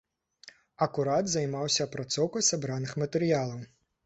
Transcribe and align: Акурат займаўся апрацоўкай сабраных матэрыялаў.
Акурат 0.85 1.29
займаўся 1.33 1.87
апрацоўкай 1.89 2.47
сабраных 2.51 2.97
матэрыялаў. 3.05 3.63